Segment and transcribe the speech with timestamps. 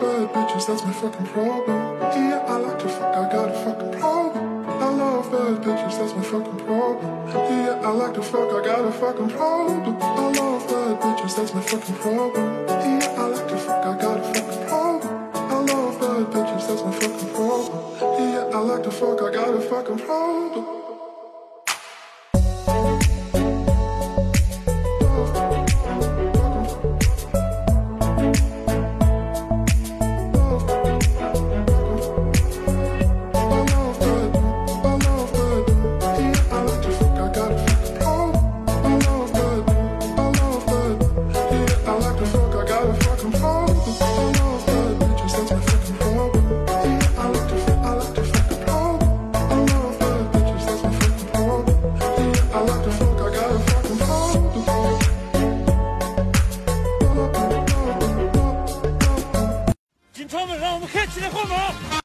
[0.00, 1.78] bad bitches, that's my fucking problem.
[2.16, 4.66] Yeah, I like to fuck, I got a fucking problem.
[4.66, 7.28] I love bad bitches, that's my fucking problem.
[7.34, 9.96] Yeah, I like to fuck, I got a fucking problem.
[10.00, 12.66] I love bad bitches, that's my fucking problem.
[12.68, 15.30] Yeah, I like to fuck, I got a fucking problem.
[15.34, 17.78] I love bad bitches, that's my fucking problem.
[18.00, 20.99] Yeah, I like to fuck, I got a fucking problem.
[60.60, 61.99] 让我们开启的后门。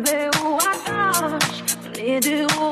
[0.00, 1.38] Na chłopców,
[1.92, 2.71] gdzie mój